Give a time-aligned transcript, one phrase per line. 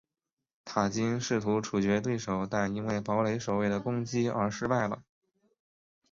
[0.65, 5.03] 塔金试图处决对手但因为堡垒守卫的攻击而失败了。